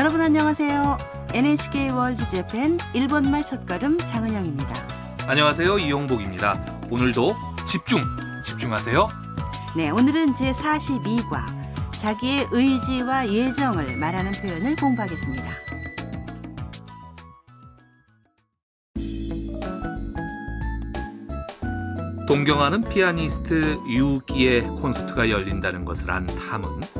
[0.00, 0.96] 여러분 안녕하세요.
[1.34, 4.74] NHK 월드 재팬 일본말 첫걸음 장은영입니다.
[5.26, 5.78] 안녕하세요.
[5.78, 6.58] 이용복입니다.
[6.88, 7.34] 오늘도
[7.66, 8.00] 집중,
[8.42, 9.06] 집중하세요.
[9.76, 11.44] 네, 오늘은 제 42과
[11.98, 15.44] 자기의 의지와 예정을 말하는 표현을 공부하겠습니다.
[22.26, 26.99] 동경하는 피아니스트 유기의 콘서트가 열린다는 것을 안 탐은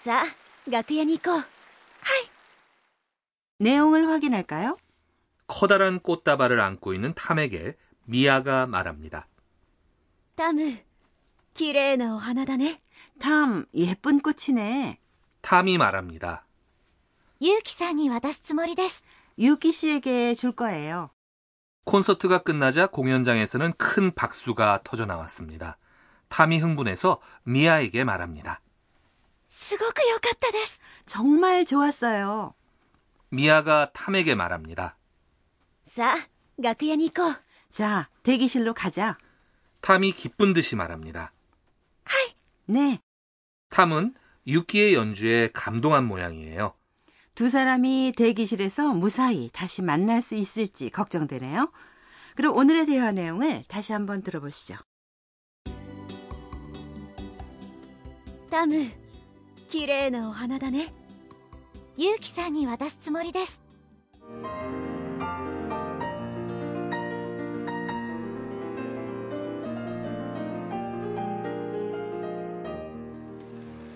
[0.00, 1.44] さあ楽屋に行こう
[3.58, 4.76] 내용을 확인할까요?
[5.46, 9.26] 커다란 꽃다발을 안고 있는 탐에게 미아가 말합니다.
[10.36, 10.76] タム
[11.54, 12.82] 綺麗なお花だね
[13.18, 14.98] 탐, 예쁜 꽃이네.
[15.40, 16.44] 탐이 말합니다.
[17.40, 19.02] ユウキさんに渡すつもりです
[19.38, 21.10] 유키 씨에게 줄 거예요.
[21.84, 25.78] 콘서트가 끝나자 공연장에서는 큰 박수가 터져 나왔습니다.
[26.28, 28.60] 탐이 흥분해서 미아에게 말합니다.
[29.50, 32.54] すごく良かったです 정말 좋았어요.
[33.30, 34.96] 미아가 탐에게 말합니다.
[35.84, 36.28] さあ
[36.62, 39.18] 楽屋に行こう 자, 대기실로 가자.
[39.80, 41.32] 탐이 기쁜 듯이 말합니다.
[42.68, 42.98] 네,
[43.70, 44.14] 탐은
[44.46, 46.74] 유키의 연주에 감동한 모양이에요.
[47.36, 51.70] 두 사람이 대기실에서 무사히 다시 만날 수 있을지 걱정되네요.
[52.34, 54.76] 그럼 오늘의 대화 내용을 다시 한번 들어보시죠.
[58.50, 58.86] タム
[59.70, 60.92] 綺麗なお花だね
[61.96, 63.60] ユウキさんに渡すつもりです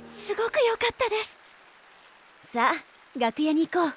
[0.06, 1.38] すごく良かったです
[2.53, 3.92] さあ楽屋に行こう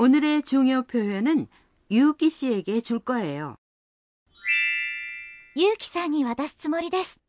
[0.00, 1.48] 오늘의 중요 표현은
[1.90, 3.56] 유키 씨에게 줄 거예요.
[5.55, 7.19] ゆうきさんに渡すつもりです.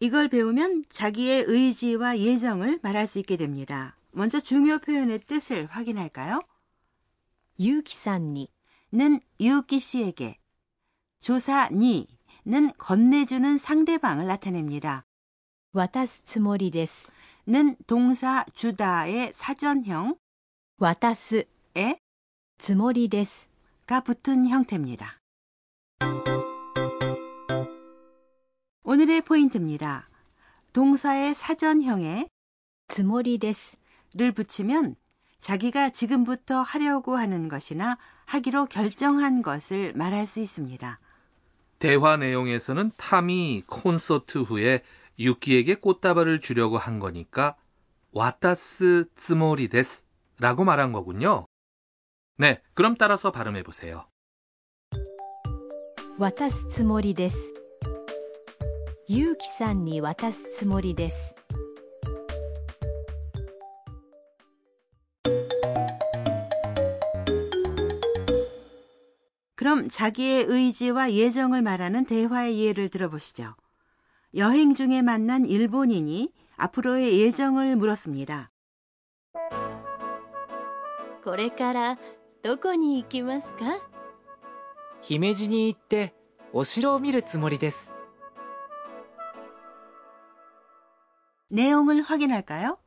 [0.00, 3.96] 이걸 배우면 자기의 의지와 예정을 말할 수 있게 됩니다.
[4.10, 6.40] 먼저 중요 표현의 뜻을 확인할까요?
[7.60, 8.48] 유키상니는
[9.38, 10.38] 유키 씨에게,
[11.20, 15.04] 조사 に는 건네주는 상대방을 나타냅니다.
[15.72, 20.16] 와다스모리데스는 동사 주다의 사전형
[20.78, 22.00] 와다스의
[22.58, 25.21] 스모리데스가 붙은 형태입니다.
[28.91, 30.09] 오늘의 포인트입니다.
[30.73, 32.27] 동사의 사전형에
[32.87, 33.77] つもりです
[34.17, 34.95] 를 붙이면
[35.39, 40.99] 자기가 지금부터 하려고 하는 것이나 하기로 결정한 것을 말할 수 있습니다.
[41.79, 44.83] 대화 내용에서는 탐이 콘서트 후에
[45.19, 47.55] 유키에게 꽃다발을 주려고 한 거니까
[48.11, 50.05] 와타스 츠모리 데스
[50.39, 51.45] 라고 말한 거군요.
[52.37, 54.07] 네, 그럼 따라서 발음해 보세요.
[56.19, 57.53] 渡すつもりです
[59.07, 61.35] ユウキさんに渡すつもりです
[69.55, 73.55] 그럼 자기의 의지와 예정을 말하는 대화의 예를 들어보시죠.
[74.35, 78.51] 여행 중에 만난 일본인이 앞으로의 예정을 물었습니다.
[81.23, 81.99] これから
[82.41, 83.81] どこに行きますか
[85.01, 86.13] 姫路に行って
[86.53, 87.91] お城を見るつもりです
[91.51, 92.77] 내용을 확인할까요?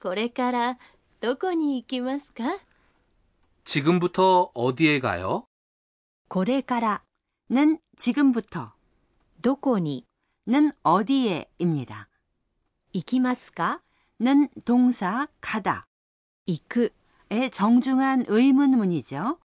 [0.00, 0.78] これから
[1.20, 2.44] どこに行きますか
[3.64, 5.44] 지금부터 어디에 가요?
[6.28, 7.02] これから
[7.50, 8.72] 는 지금부터,
[9.42, 10.06] どこに
[10.46, 12.08] 는 어디에입니다.
[12.92, 13.82] 行きますか
[14.20, 15.86] 는 동사 가다,
[16.46, 16.92] 行く
[17.30, 19.38] 의 정중한 의문문이죠.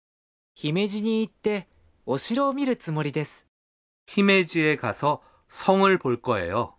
[0.55, 1.67] 姫路に行って
[2.06, 3.47] お城を見るつもりです
[4.06, 6.76] 히메지에 가서 성을 볼 거예요.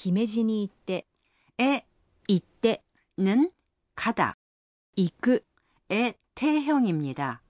[0.00, 1.06] 姫路に行って
[1.58, 1.86] 에
[2.28, 2.82] 行って
[3.18, 3.50] 는
[3.94, 4.36] 가다,
[4.96, 5.44] 行く
[5.88, 7.42] 의 태형입니다.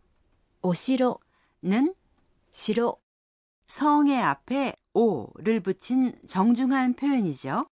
[0.62, 1.18] お城
[1.62, 1.94] 는
[2.52, 2.96] 城
[3.66, 7.66] 성의 앞에 오를 붙인 정중한 표현이죠.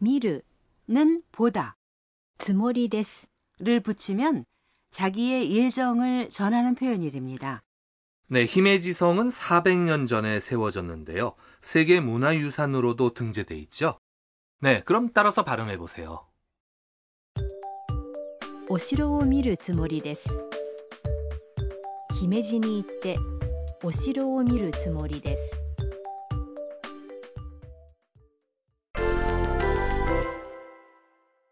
[0.00, 0.44] 見る
[0.88, 1.76] 는 보다,
[2.38, 3.28] つもりです。
[3.58, 4.44] 를 붙이면
[4.90, 7.62] 자기의 예정을 전하는 표현이 됩니다.
[8.28, 11.34] 네, 히메지성은 400년 전에 세워졌는데요.
[11.60, 14.00] 세계 문화유산으로도 등재돼 있죠.
[14.60, 16.26] 네, 그럼 따라서 발음해 보세요.
[18.68, 20.28] お城を見るつもりです
[22.18, 23.16] 姫路に行って
[23.84, 25.62] お城を見るつもりです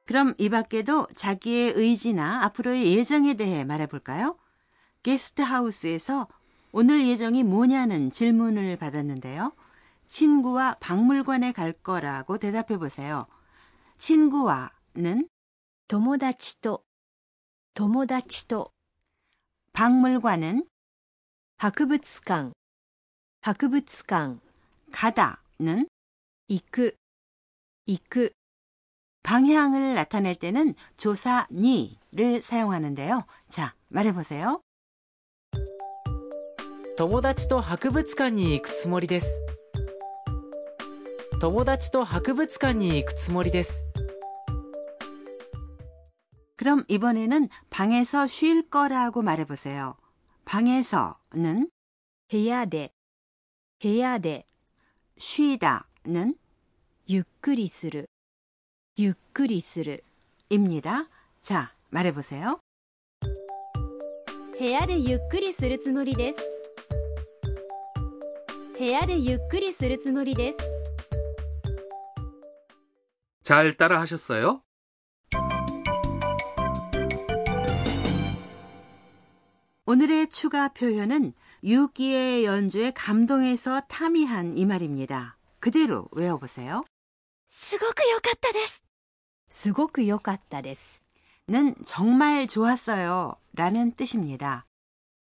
[0.07, 4.35] 그럼 이 밖에도 자기의 의지나 앞으로의 예정에 대해 말해볼까요?
[5.05, 6.27] 게스트하우스에서
[6.73, 9.53] 오늘 예정이 뭐냐는 질문을 받았는데요.
[10.09, 13.27] 친구와 박물관에 갈 거라고 대답해 보세요.
[13.97, 15.29] 친구와는
[15.89, 16.85] 友達と
[17.75, 18.71] 友達と
[19.73, 20.67] 박물관은
[21.59, 22.53] 博物館
[23.41, 24.41] 博物館
[24.93, 25.87] 가다는
[26.49, 26.97] 行く
[27.87, 28.33] 行く
[29.23, 33.25] 방향을 나타낼 때는 조사 니를 사용하는데요.
[33.49, 34.61] 자, 말해보세요.
[36.97, 39.41] 友達と博物館に行くつもりです
[41.41, 43.85] 友達と博物館に行くつもりです
[46.57, 49.97] 그럼 이번에는 방에서 쉴 거라고 말해보세요.
[50.45, 51.69] 방에서는
[52.31, 52.93] 部屋で
[53.83, 54.47] 部屋で
[55.19, 56.35] 쉬다는
[57.07, 58.09] ゆっくりする
[58.97, 60.05] ゆっくりする
[60.49, 61.09] 입니다.
[61.43, 62.61] 자, 말해보세요.
[64.59, 66.39] 部屋でゆっくりするつもりです
[68.79, 70.59] 部屋でゆっくりするつもりです
[73.49, 74.63] 잘 따라 하셨어요?
[79.87, 85.37] 오늘의 추가 표현은 유기의 연주에 감동해서 탐이한 이 말입니다.
[85.61, 86.85] 그대로 외워보세요.
[87.51, 88.83] すごく良かったです
[89.49, 91.01] すごく良かったです
[91.49, 93.37] 는 정말 좋았어요.
[93.55, 94.65] 라는 뜻입니다.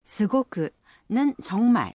[0.04, 0.74] すごく
[1.08, 1.94] 는 정말,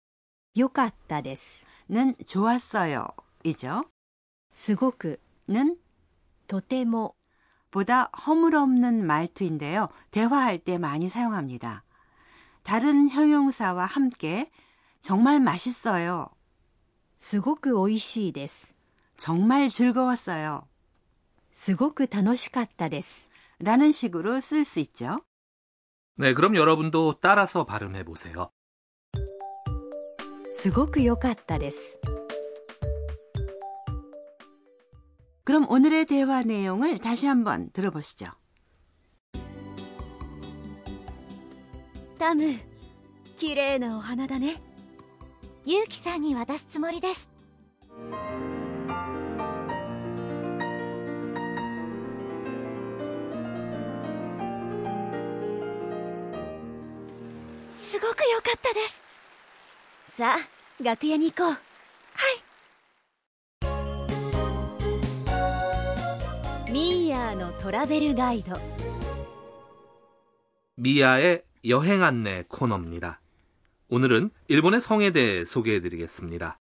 [0.55, 3.07] 良かったです 는 좋았어요.
[3.45, 3.85] 이죠.
[4.51, 5.77] すごく 는
[6.47, 7.15] とても
[7.71, 9.89] 보다 허물없는 말투인데요.
[10.11, 11.83] 대화할 때 많이 사용합니다.
[12.63, 14.51] 다른 형용사와 함께
[15.01, 16.27] 정말 맛있어요.
[17.17, 18.75] すごく美味しいです
[19.17, 20.67] 정말 즐거웠어요.
[21.51, 23.29] すごく楽しかったです
[23.59, 25.19] 라는 식으로 쓸 수 있죠.
[26.17, 28.49] 네, 그럼 여러분도 따라서 발음해 보세요.
[30.53, 31.97] すごく良かったです
[35.43, 38.27] 그럼 오늘의 대화 내용을 다시 한번 들어보시죠.
[42.19, 42.53] タム
[43.37, 44.61] 綺麗なお花だね
[45.65, 47.29] ユウキさんに渡すつもりです
[57.71, 59.01] すごく良かったです
[60.09, 61.57] さあ楽屋に行こう
[66.73, 68.55] ミーヤーのトラベルガイド
[70.77, 73.19] 미아의 여행 안내 코너입니다.
[73.89, 76.59] 오늘은 일본의 성에 대해 소개해 드리겠습니다.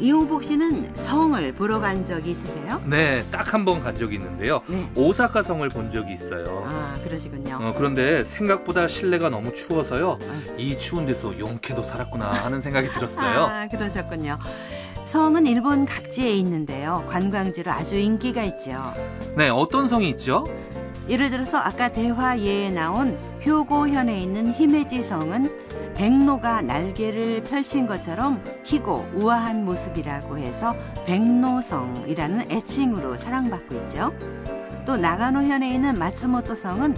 [0.00, 2.82] 이용복 씨는 성을 보러 간 적이 있으세요?
[2.84, 4.60] 네, 딱 한 번 간 적이 있는데요.
[4.68, 4.90] 네.
[4.96, 6.62] 오사카 성을 본 적이 있어요.
[6.66, 7.58] 아, 그러시군요.
[7.60, 10.18] 어, 그런데 생각보다 실내가 너무 추워서요.
[10.20, 10.54] 아유.
[10.58, 13.44] 이 추운 데서 용케도 살았구나 하는 생각이 들었어요.
[13.44, 14.36] 아, 그러셨군요.
[15.09, 17.03] 성은 일본 각지에 있는데요.
[17.09, 18.79] 관광지로 아주 인기가 있죠.
[19.35, 20.45] 네, 어떤 성이 있죠?
[21.09, 29.07] 예를 들어서 아까 대화 예에 나온 효고현에 있는 히메지 성은 백로가 날개를 펼친 것처럼 희고
[29.15, 30.75] 우아한 모습이라고 해서
[31.07, 34.13] 백로성이라는 애칭으로 사랑받고 있죠.
[34.85, 36.95] 또 나가노현에 있는 마츠모토 성은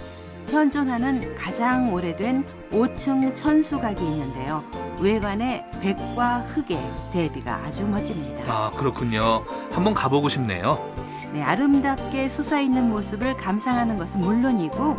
[0.51, 4.61] 현존하는 가장 오래된 5층 천수각이 있는데요.
[4.99, 6.77] 외관의 백과 흑의
[7.13, 8.51] 대비가 아주 멋집니다.
[8.51, 9.45] 아, 그렇군요.
[9.71, 10.93] 한번 가보고 싶네요.
[11.33, 14.97] 네, 아름답게 솟아있는 모습을 감상하는 것은 물론이고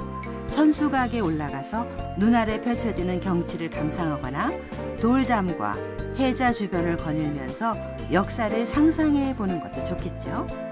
[0.48, 1.86] 천수각에 올라가서
[2.18, 4.52] 눈아래 펼쳐지는 경치를 감상하거나
[5.00, 5.76] 돌담과
[6.18, 7.76] 해자 주변을 거닐면서
[8.10, 10.71] 역사를 상상해 보는 것도 좋겠죠.